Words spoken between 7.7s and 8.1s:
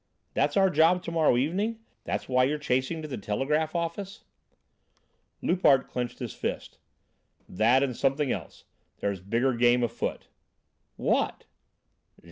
and